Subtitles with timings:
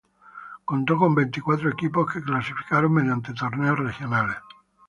[0.65, 4.37] Contó con veinticuatro equipos que clasificaron mediante torneos regionales.